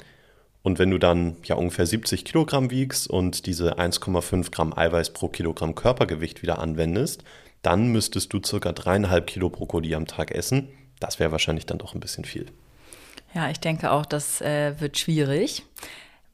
Und 0.61 0.79
wenn 0.79 0.89
du 0.89 0.97
dann 0.97 1.37
ja 1.45 1.55
ungefähr 1.55 1.85
70 1.85 2.25
Kilogramm 2.25 2.69
wiegst 2.71 3.09
und 3.09 3.45
diese 3.45 3.79
1,5 3.79 4.51
Gramm 4.51 4.77
Eiweiß 4.77 5.11
pro 5.11 5.29
Kilogramm 5.29 5.75
Körpergewicht 5.75 6.41
wieder 6.41 6.59
anwendest, 6.59 7.23
dann 7.61 7.87
müsstest 7.87 8.33
du 8.33 8.41
circa 8.43 8.71
dreieinhalb 8.71 9.27
Kilo 9.27 9.49
Brokkoli 9.49 9.95
am 9.95 10.07
Tag 10.07 10.31
essen. 10.31 10.69
Das 10.99 11.19
wäre 11.19 11.31
wahrscheinlich 11.31 11.65
dann 11.65 11.77
doch 11.77 11.93
ein 11.93 11.99
bisschen 11.99 12.25
viel. 12.25 12.47
Ja, 13.33 13.49
ich 13.49 13.59
denke 13.59 13.91
auch, 13.91 14.05
das 14.05 14.41
äh, 14.41 14.79
wird 14.79 14.97
schwierig. 14.97 15.63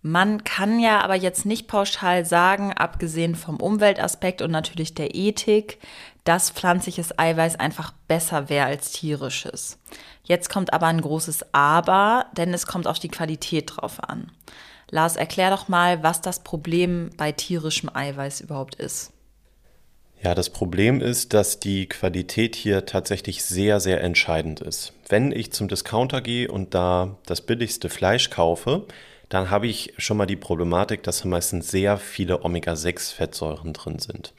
Man 0.08 0.44
kann 0.44 0.80
ja 0.80 1.02
aber 1.02 1.16
jetzt 1.16 1.48
nicht 1.48 1.68
pauschal 1.68 2.28
sagen, 2.28 2.72
abgesehen 2.72 3.34
vom 3.34 3.58
Umweltaspekt 3.58 4.44
und 4.44 4.52
natürlich 4.52 4.94
der 4.94 5.16
Ethik, 5.16 5.80
dass 6.26 6.52
pflanzliches 6.52 7.18
Eiweiß 7.18 7.56
einfach 7.56 7.92
besser 8.08 8.48
wäre 8.48 8.68
als 8.68 8.92
tierisches. 8.92 9.80
Jetzt 10.24 10.52
kommt 10.52 10.74
aber 10.74 10.86
ein 10.86 11.02
großes 11.02 11.56
Aber, 11.56 12.28
denn 12.38 12.54
es 12.54 12.68
kommt 12.68 12.86
auf 12.86 13.00
die 13.00 13.08
Qualität 13.08 13.72
drauf 13.76 14.00
an. 14.00 14.32
Lars, 14.92 15.16
erklär 15.16 15.50
doch 15.50 15.70
mal, 15.70 16.04
was 16.04 16.22
das 16.22 16.44
Problem 16.44 17.10
bei 17.18 17.32
tierischem 17.32 17.90
Eiweiß 17.92 18.42
überhaupt 18.42 18.76
ist. 18.76 19.12
Ja, 20.22 20.36
das 20.36 20.52
Problem 20.52 21.02
ist, 21.02 21.34
dass 21.34 21.60
die 21.60 21.90
Qualität 21.90 22.56
hier 22.56 22.86
tatsächlich 22.86 23.44
sehr, 23.44 23.80
sehr 23.80 24.02
entscheidend 24.02 24.60
ist. 24.60 24.94
Wenn 25.10 25.32
ich 25.32 25.52
zum 25.52 25.68
Discounter 25.68 26.22
gehe 26.22 26.52
und 26.52 26.76
da 26.76 27.18
das 27.26 27.42
billigste 27.42 27.90
Fleisch 27.90 28.30
kaufe, 28.30 28.86
dann 29.30 29.50
habe 29.50 29.68
ich 29.68 29.94
schon 29.98 30.18
mal 30.18 30.26
die 30.26 30.36
Problematik, 30.36 31.04
dass 31.04 31.26
meistens 31.26 31.72
sehr 31.72 31.98
viele 31.98 32.44
Omega-6-Fettsäuren 32.44 33.74
drin 33.74 34.00
sind. 34.00 34.34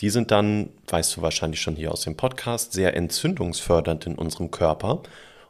Die 0.00 0.10
sind 0.10 0.30
dann, 0.30 0.70
weißt 0.88 1.16
du 1.16 1.22
wahrscheinlich 1.22 1.60
schon 1.60 1.76
hier 1.76 1.90
aus 1.90 2.02
dem 2.02 2.16
Podcast, 2.16 2.72
sehr 2.72 2.96
entzündungsfördernd 2.96 4.06
in 4.06 4.14
unserem 4.14 4.50
Körper. 4.50 5.02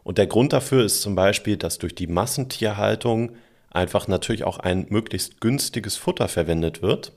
Und 0.04 0.16
der 0.16 0.26
Grund 0.26 0.52
dafür 0.52 0.85
ist 0.85 1.02
zum 1.02 1.14
Beispiel, 1.14 1.56
dass 1.56 1.78
durch 1.78 1.94
die 1.94 2.06
Massentierhaltung 2.06 3.32
einfach 3.70 4.08
natürlich 4.08 4.44
auch 4.44 4.58
ein 4.58 4.87
möglichst 4.88 5.40
günstiges 5.40 5.97
Futter 5.97 6.28
verwendet 6.28 6.80
wird. 6.80 7.12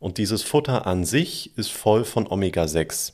Und 0.00 0.18
dieses 0.18 0.42
Futter 0.42 0.86
an 0.86 1.04
sich 1.04 1.56
ist 1.56 1.70
voll 1.70 2.04
von 2.04 2.26
Omega-6. 2.26 3.12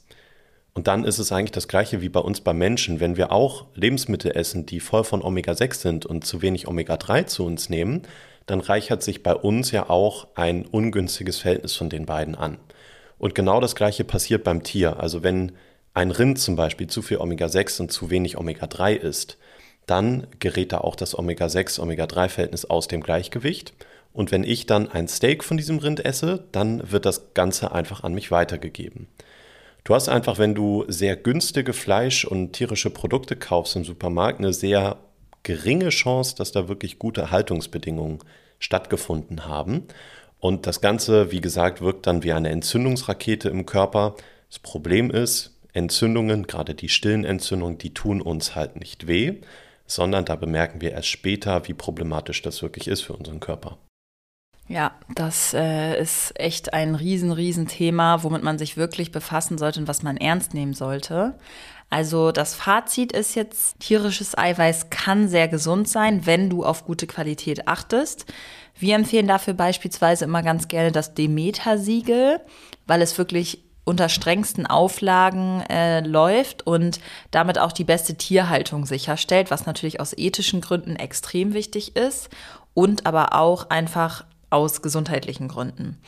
Und 0.72 0.86
dann 0.86 1.04
ist 1.04 1.18
es 1.18 1.32
eigentlich 1.32 1.50
das 1.50 1.68
gleiche 1.68 2.00
wie 2.00 2.08
bei 2.08 2.20
uns 2.20 2.40
bei 2.40 2.52
Menschen. 2.52 3.00
Wenn 3.00 3.16
wir 3.16 3.32
auch 3.32 3.66
Lebensmittel 3.74 4.36
essen, 4.36 4.66
die 4.66 4.80
voll 4.80 5.04
von 5.04 5.22
Omega-6 5.22 5.74
sind 5.74 6.06
und 6.06 6.24
zu 6.24 6.42
wenig 6.42 6.68
Omega-3 6.68 7.26
zu 7.26 7.44
uns 7.44 7.68
nehmen, 7.68 8.02
dann 8.46 8.60
reichert 8.60 9.02
sich 9.02 9.22
bei 9.22 9.34
uns 9.34 9.70
ja 9.72 9.90
auch 9.90 10.28
ein 10.34 10.64
ungünstiges 10.66 11.38
Verhältnis 11.38 11.74
von 11.74 11.90
den 11.90 12.06
beiden 12.06 12.34
an. 12.34 12.58
Und 13.18 13.34
genau 13.34 13.60
das 13.60 13.74
gleiche 13.74 14.04
passiert 14.04 14.44
beim 14.44 14.62
Tier. 14.62 14.98
Also 15.00 15.22
wenn 15.22 15.52
ein 15.92 16.10
Rind 16.10 16.38
zum 16.38 16.56
Beispiel 16.56 16.86
zu 16.86 17.02
viel 17.02 17.18
Omega-6 17.18 17.80
und 17.80 17.92
zu 17.92 18.10
wenig 18.10 18.38
Omega-3 18.38 18.94
isst, 18.94 19.38
dann 19.86 20.26
gerät 20.38 20.72
da 20.72 20.78
auch 20.78 20.94
das 20.94 21.18
Omega-6-Omega-3-Verhältnis 21.18 22.64
aus 22.64 22.86
dem 22.86 23.02
Gleichgewicht. 23.02 23.74
Und 24.12 24.30
wenn 24.30 24.44
ich 24.44 24.66
dann 24.66 24.88
ein 24.88 25.08
Steak 25.08 25.44
von 25.44 25.56
diesem 25.56 25.78
Rind 25.78 26.04
esse, 26.04 26.44
dann 26.52 26.90
wird 26.90 27.06
das 27.06 27.34
Ganze 27.34 27.72
einfach 27.72 28.02
an 28.04 28.14
mich 28.14 28.30
weitergegeben. 28.30 29.08
Du 29.84 29.94
hast 29.94 30.08
einfach, 30.08 30.38
wenn 30.38 30.54
du 30.54 30.84
sehr 30.88 31.16
günstige 31.16 31.72
Fleisch- 31.72 32.24
und 32.24 32.52
tierische 32.52 32.90
Produkte 32.90 33.36
kaufst 33.36 33.76
im 33.76 33.84
Supermarkt, 33.84 34.38
eine 34.38 34.52
sehr 34.52 34.98
geringe 35.42 35.88
Chance, 35.88 36.36
dass 36.36 36.52
da 36.52 36.68
wirklich 36.68 36.98
gute 36.98 37.30
Haltungsbedingungen 37.30 38.18
stattgefunden 38.58 39.46
haben. 39.46 39.84
Und 40.38 40.66
das 40.66 40.80
Ganze, 40.80 41.32
wie 41.32 41.40
gesagt, 41.40 41.80
wirkt 41.80 42.06
dann 42.06 42.22
wie 42.22 42.32
eine 42.32 42.50
Entzündungsrakete 42.50 43.48
im 43.48 43.66
Körper. 43.66 44.16
Das 44.48 44.58
Problem 44.58 45.10
ist, 45.10 45.58
Entzündungen, 45.72 46.46
gerade 46.46 46.74
die 46.74 46.88
stillen 46.88 47.24
Entzündungen, 47.24 47.78
die 47.78 47.94
tun 47.94 48.20
uns 48.20 48.54
halt 48.54 48.76
nicht 48.76 49.06
weh, 49.06 49.36
sondern 49.86 50.24
da 50.24 50.36
bemerken 50.36 50.80
wir 50.80 50.92
erst 50.92 51.08
später, 51.08 51.68
wie 51.68 51.74
problematisch 51.74 52.42
das 52.42 52.62
wirklich 52.62 52.88
ist 52.88 53.02
für 53.02 53.12
unseren 53.12 53.40
Körper. 53.40 53.78
Ja, 54.70 54.92
das 55.12 55.52
äh, 55.52 56.00
ist 56.00 56.38
echt 56.38 56.74
ein 56.74 56.94
riesen, 56.94 57.32
riesen 57.32 57.66
Thema, 57.66 58.22
womit 58.22 58.44
man 58.44 58.56
sich 58.56 58.76
wirklich 58.76 59.10
befassen 59.10 59.58
sollte 59.58 59.80
und 59.80 59.88
was 59.88 60.04
man 60.04 60.16
ernst 60.16 60.54
nehmen 60.54 60.74
sollte. 60.74 61.34
Also 61.90 62.30
das 62.30 62.54
Fazit 62.54 63.10
ist 63.10 63.34
jetzt, 63.34 63.80
tierisches 63.80 64.38
Eiweiß 64.38 64.88
kann 64.90 65.26
sehr 65.26 65.48
gesund 65.48 65.88
sein, 65.88 66.24
wenn 66.24 66.48
du 66.48 66.64
auf 66.64 66.84
gute 66.84 67.08
Qualität 67.08 67.66
achtest. 67.66 68.26
Wir 68.78 68.94
empfehlen 68.94 69.26
dafür 69.26 69.54
beispielsweise 69.54 70.26
immer 70.26 70.44
ganz 70.44 70.68
gerne 70.68 70.92
das 70.92 71.14
Demeter-Siegel, 71.14 72.40
weil 72.86 73.02
es 73.02 73.18
wirklich 73.18 73.64
unter 73.82 74.08
strengsten 74.08 74.68
Auflagen 74.68 75.64
äh, 75.68 75.98
läuft 75.98 76.64
und 76.64 77.00
damit 77.32 77.58
auch 77.58 77.72
die 77.72 77.82
beste 77.82 78.14
Tierhaltung 78.14 78.86
sicherstellt, 78.86 79.50
was 79.50 79.66
natürlich 79.66 79.98
aus 79.98 80.16
ethischen 80.16 80.60
Gründen 80.60 80.94
extrem 80.94 81.54
wichtig 81.54 81.96
ist 81.96 82.28
und 82.72 83.04
aber 83.06 83.34
auch 83.34 83.68
einfach 83.68 84.26
aus 84.50 84.82
gesundheitlichen 84.82 85.48
Gründen. 85.48 85.98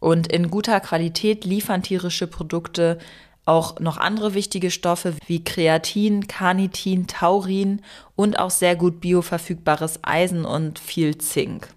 Und 0.00 0.30
in 0.30 0.50
guter 0.50 0.80
Qualität 0.80 1.44
liefern 1.44 1.82
tierische 1.82 2.26
Produkte 2.26 2.98
auch 3.44 3.80
noch 3.80 3.96
andere 3.96 4.34
wichtige 4.34 4.70
Stoffe 4.70 5.14
wie 5.26 5.42
Kreatin, 5.42 6.28
Carnitin, 6.28 7.06
Taurin 7.06 7.80
und 8.14 8.38
auch 8.38 8.50
sehr 8.50 8.76
gut 8.76 9.00
bioverfügbares 9.00 10.00
Eisen 10.02 10.44
und 10.44 10.78
viel 10.78 11.16
Zink. 11.16 11.68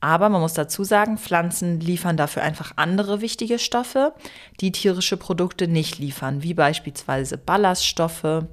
Aber 0.00 0.28
man 0.30 0.40
muss 0.40 0.54
dazu 0.54 0.84
sagen, 0.84 1.18
Pflanzen 1.18 1.80
liefern 1.80 2.16
dafür 2.16 2.42
einfach 2.42 2.72
andere 2.76 3.20
wichtige 3.20 3.58
Stoffe, 3.58 4.14
die 4.60 4.72
tierische 4.72 5.16
Produkte 5.16 5.68
nicht 5.68 5.98
liefern, 5.98 6.42
wie 6.42 6.54
beispielsweise 6.54 7.36
Ballaststoffe. 7.36 8.44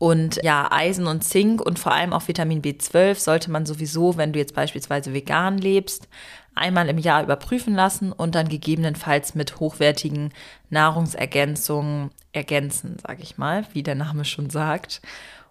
Und 0.00 0.40
ja, 0.42 0.72
Eisen 0.72 1.06
und 1.06 1.22
Zink 1.24 1.60
und 1.60 1.78
vor 1.78 1.92
allem 1.92 2.14
auch 2.14 2.26
Vitamin 2.26 2.62
B12 2.62 3.16
sollte 3.16 3.50
man 3.50 3.66
sowieso, 3.66 4.16
wenn 4.16 4.32
du 4.32 4.38
jetzt 4.38 4.54
beispielsweise 4.54 5.12
vegan 5.12 5.58
lebst, 5.58 6.08
einmal 6.54 6.88
im 6.88 6.96
Jahr 6.96 7.22
überprüfen 7.22 7.74
lassen 7.74 8.10
und 8.10 8.34
dann 8.34 8.48
gegebenenfalls 8.48 9.34
mit 9.34 9.60
hochwertigen 9.60 10.32
Nahrungsergänzungen 10.70 12.12
ergänzen, 12.32 12.96
sage 13.06 13.22
ich 13.22 13.36
mal, 13.36 13.66
wie 13.74 13.82
der 13.82 13.94
Name 13.94 14.24
schon 14.24 14.48
sagt. 14.48 15.02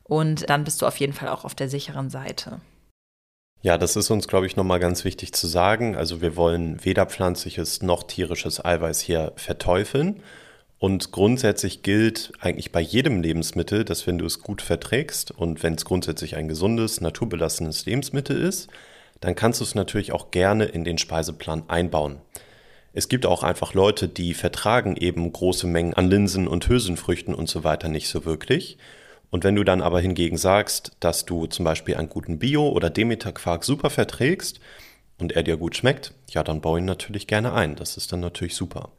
Und 0.03 0.49
dann 0.49 0.63
bist 0.63 0.81
du 0.81 0.87
auf 0.87 0.97
jeden 0.97 1.13
Fall 1.13 1.29
auch 1.29 1.45
auf 1.45 1.53
der 1.53 1.69
sicheren 1.69 2.09
Seite. 2.09 2.59
Ja, 3.61 3.77
das 3.77 3.95
ist 3.95 4.09
uns, 4.09 4.27
glaube 4.27 4.47
ich, 4.47 4.55
nochmal 4.55 4.79
ganz 4.79 5.05
wichtig 5.05 5.31
zu 5.31 5.45
sagen. 5.45 5.95
Also 5.95 6.21
wir 6.21 6.35
wollen 6.35 6.83
weder 6.83 7.05
pflanzliches 7.05 7.83
noch 7.83 8.01
tierisches 8.01 8.65
Eiweiß 8.65 8.99
hier 8.99 9.31
verteufeln. 9.35 10.23
Und 10.79 11.11
grundsätzlich 11.11 11.83
gilt 11.83 12.31
eigentlich 12.39 12.71
bei 12.71 12.79
jedem 12.79 13.21
Lebensmittel, 13.21 13.83
dass 13.83 14.07
wenn 14.07 14.17
du 14.17 14.25
es 14.25 14.39
gut 14.39 14.61
verträgst 14.61 15.31
und 15.31 15.61
wenn 15.61 15.73
es 15.73 15.83
grundsätzlich 15.83 16.37
ein 16.37 16.47
gesundes, 16.47 17.01
naturbelassenes 17.01 17.85
Lebensmittel 17.85 18.41
ist, 18.41 18.69
dann 19.19 19.35
kannst 19.35 19.59
du 19.59 19.65
es 19.65 19.75
natürlich 19.75 20.13
auch 20.13 20.31
gerne 20.31 20.65
in 20.65 20.85
den 20.85 20.97
Speiseplan 20.97 21.63
einbauen. 21.67 22.21
Es 22.93 23.09
gibt 23.09 23.25
auch 23.25 23.43
einfach 23.43 23.73
Leute, 23.73 24.07
die 24.07 24.33
vertragen 24.33 24.95
eben 24.95 25.31
große 25.31 25.67
Mengen 25.67 25.93
an 25.93 26.09
Linsen 26.09 26.47
und 26.47 26.67
Hülsenfrüchten 26.67 27.35
und 27.35 27.49
so 27.49 27.65
weiter 27.65 27.89
nicht 27.89 28.07
so 28.07 28.23
wirklich. 28.23 28.77
Und 29.29 29.43
wenn 29.43 29.55
du 29.55 29.63
dann 29.63 29.81
aber 29.81 29.99
hingegen 29.99 30.37
sagst, 30.37 30.93
dass 31.01 31.25
du 31.25 31.45
zum 31.45 31.65
Beispiel 31.65 31.95
einen 31.95 32.09
guten 32.09 32.39
Bio- 32.39 32.69
oder 32.69 32.89
Demeter-Quark 32.89 33.63
super 33.63 33.89
verträgst 33.89 34.59
und 35.19 35.33
er 35.33 35.43
dir 35.43 35.57
gut 35.57 35.75
schmeckt, 35.75 36.13
ja, 36.29 36.41
dann 36.41 36.61
bau 36.61 36.77
ihn 36.77 36.85
natürlich 36.85 37.27
gerne 37.27 37.53
ein. 37.53 37.75
Das 37.75 37.97
ist 37.97 38.11
dann 38.11 38.21
natürlich 38.21 38.55
super. 38.55 38.89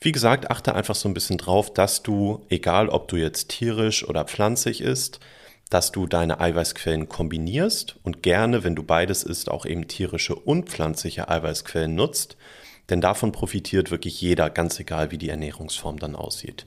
Wie 0.00 0.12
gesagt, 0.12 0.50
achte 0.50 0.74
einfach 0.74 0.94
so 0.94 1.08
ein 1.08 1.14
bisschen 1.14 1.38
drauf, 1.38 1.72
dass 1.72 2.02
du, 2.02 2.44
egal 2.48 2.88
ob 2.88 3.08
du 3.08 3.16
jetzt 3.16 3.48
tierisch 3.48 4.06
oder 4.06 4.24
pflanzlich 4.24 4.82
isst, 4.82 5.20
dass 5.70 5.90
du 5.90 6.06
deine 6.06 6.38
Eiweißquellen 6.38 7.08
kombinierst 7.08 7.96
und 8.02 8.22
gerne, 8.22 8.62
wenn 8.62 8.76
du 8.76 8.82
beides 8.82 9.24
isst, 9.24 9.50
auch 9.50 9.66
eben 9.66 9.88
tierische 9.88 10.34
und 10.34 10.68
pflanzliche 10.68 11.28
Eiweißquellen 11.28 11.94
nutzt. 11.94 12.36
Denn 12.88 13.00
davon 13.00 13.32
profitiert 13.32 13.90
wirklich 13.90 14.20
jeder, 14.20 14.48
ganz 14.48 14.78
egal 14.78 15.10
wie 15.10 15.18
die 15.18 15.28
Ernährungsform 15.28 15.98
dann 15.98 16.14
aussieht. 16.14 16.66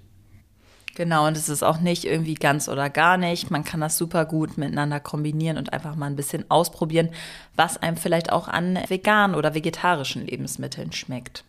Genau, 0.95 1.27
und 1.27 1.38
es 1.38 1.48
ist 1.48 1.63
auch 1.63 1.79
nicht 1.79 2.03
irgendwie 2.03 2.33
ganz 2.33 2.67
oder 2.67 2.89
gar 2.89 3.15
nicht. 3.15 3.51
Man 3.51 3.63
kann 3.63 3.79
das 3.79 3.98
super 3.98 4.25
gut 4.25 4.57
miteinander 4.57 5.00
kombinieren 5.00 5.57
und 5.57 5.71
einfach 5.71 5.95
mal 5.95 6.07
ein 6.07 6.17
bisschen 6.17 6.43
ausprobieren, 6.51 7.09
was 7.55 7.77
einem 7.77 7.95
vielleicht 7.95 8.33
auch 8.33 8.50
an 8.50 8.77
veganen 8.89 9.38
oder 9.38 9.53
vegetarischen 9.53 10.25
Lebensmitteln 10.25 10.91
schmeckt. 10.91 11.45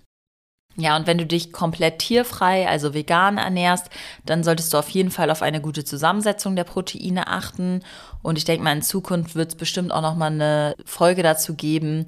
Ja, 0.80 0.96
und 0.96 1.06
wenn 1.06 1.18
du 1.18 1.26
dich 1.26 1.52
komplett 1.52 1.98
tierfrei, 1.98 2.66
also 2.66 2.94
vegan 2.94 3.36
ernährst, 3.36 3.90
dann 4.24 4.42
solltest 4.42 4.72
du 4.72 4.78
auf 4.78 4.88
jeden 4.88 5.10
Fall 5.10 5.30
auf 5.30 5.42
eine 5.42 5.60
gute 5.60 5.84
Zusammensetzung 5.84 6.56
der 6.56 6.64
Proteine 6.64 7.28
achten. 7.28 7.82
Und 8.22 8.38
ich 8.38 8.44
denke 8.44 8.64
mal, 8.64 8.72
in 8.72 8.82
Zukunft 8.82 9.34
wird 9.34 9.50
es 9.50 9.54
bestimmt 9.56 9.92
auch 9.92 10.02
noch 10.02 10.16
mal 10.16 10.32
eine 10.32 10.74
Folge 10.86 11.22
dazu 11.22 11.54
geben, 11.54 12.06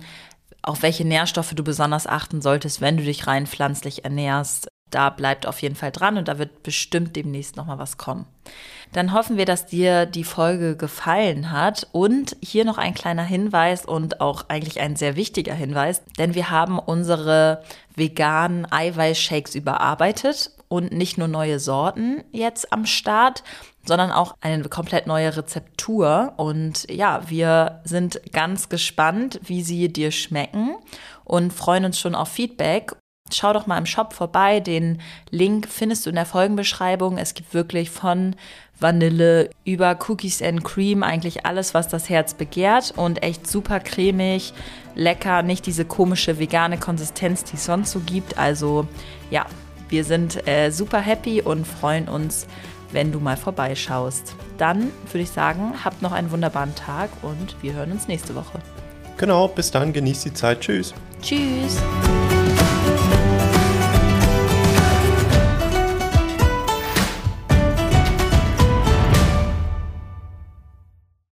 auf 0.62 0.82
welche 0.82 1.04
Nährstoffe 1.04 1.54
du 1.54 1.62
besonders 1.62 2.06
achten 2.06 2.40
solltest, 2.40 2.80
wenn 2.80 2.96
du 2.96 3.02
dich 3.02 3.26
rein 3.26 3.46
pflanzlich 3.46 4.04
ernährst. 4.04 4.71
Da 4.92 5.08
bleibt 5.11 5.46
auf 5.46 5.61
jeden 5.62 5.75
Fall 5.75 5.90
dran 5.90 6.18
und 6.18 6.28
da 6.28 6.38
wird 6.38 6.62
bestimmt 6.62 7.16
demnächst 7.16 7.56
noch 7.56 7.66
mal 7.66 7.78
was 7.78 7.96
kommen. 7.96 8.26
Dann 8.92 9.14
hoffen 9.14 9.38
wir, 9.38 9.46
dass 9.46 9.64
dir 9.64 10.04
die 10.04 10.22
Folge 10.22 10.76
gefallen 10.76 11.50
hat. 11.50 11.88
Und 11.92 12.37
hier 12.42 12.66
noch 12.66 12.76
ein 12.76 12.92
kleiner 12.92 13.25
Hinweis 13.25 13.87
und 13.87 14.20
auch 14.20 14.44
eigentlich 14.49 14.80
ein 14.80 14.96
sehr 14.96 15.16
wichtiger 15.16 15.54
Hinweis, 15.54 16.02
denn 16.18 16.34
wir 16.34 16.50
haben 16.50 16.78
unsere 16.78 17.62
veganen 17.96 18.70
Eiweißshakes 18.70 19.54
überarbeitet 19.54 20.50
und 20.68 20.92
nicht 20.92 21.16
nur 21.16 21.28
neue 21.28 21.58
Sorten 21.58 22.22
jetzt 22.30 22.72
am 22.72 22.84
Start, 22.84 23.42
sondern 23.84 24.12
auch 24.12 24.37
eine 24.42 24.62
komplett 24.64 25.06
neue 25.06 25.37
Rezeptur. 25.37 26.34
Und 26.37 26.90
ja, 26.90 27.22
wir 27.28 27.80
sind 27.84 28.20
ganz 28.32 28.68
gespannt, 28.68 29.40
wie 29.42 29.62
sie 29.62 29.90
dir 29.90 30.11
schmecken 30.11 30.76
und 31.25 31.52
freuen 31.52 31.87
uns 31.87 31.99
schon 31.99 32.14
auf 32.14 32.28
Feedback 32.28 32.92
schau 33.34 33.52
doch 33.52 33.66
mal 33.66 33.78
im 33.78 33.86
Shop 33.86 34.12
vorbei. 34.12 34.60
Den 34.60 35.00
Link 35.30 35.68
findest 35.68 36.06
du 36.06 36.10
in 36.10 36.16
der 36.16 36.26
Folgenbeschreibung. 36.26 37.18
Es 37.18 37.34
gibt 37.34 37.54
wirklich 37.54 37.90
von 37.90 38.36
Vanille 38.78 39.50
über 39.64 39.96
Cookies 40.08 40.42
and 40.42 40.64
Cream 40.64 41.02
eigentlich 41.02 41.46
alles, 41.46 41.72
was 41.72 41.88
das 41.88 42.08
Herz 42.08 42.34
begehrt 42.34 42.92
und 42.96 43.22
echt 43.22 43.46
super 43.46 43.80
cremig, 43.80 44.52
lecker, 44.94 45.42
nicht 45.42 45.66
diese 45.66 45.84
komische 45.84 46.38
vegane 46.38 46.78
Konsistenz, 46.78 47.44
die 47.44 47.56
es 47.56 47.64
sonst 47.64 47.92
so 47.92 48.00
gibt. 48.00 48.38
Also 48.38 48.86
ja, 49.30 49.46
wir 49.88 50.04
sind 50.04 50.46
äh, 50.48 50.70
super 50.70 51.00
happy 51.00 51.42
und 51.42 51.66
freuen 51.66 52.08
uns, 52.08 52.46
wenn 52.90 53.12
du 53.12 53.20
mal 53.20 53.36
vorbeischaust. 53.36 54.34
Dann 54.58 54.90
würde 55.06 55.20
ich 55.20 55.30
sagen, 55.30 55.74
habt 55.84 56.02
noch 56.02 56.12
einen 56.12 56.30
wunderbaren 56.30 56.74
Tag 56.74 57.11
und 57.22 57.57
wir 57.62 57.74
hören 57.74 57.92
uns 57.92 58.09
nächste 58.09 58.35
Woche. 58.35 58.59
Genau, 59.16 59.48
bis 59.48 59.70
dann, 59.70 59.92
genießt 59.92 60.24
die 60.24 60.35
Zeit. 60.35 60.61
Tschüss. 60.61 60.94
Tschüss. 61.22 61.80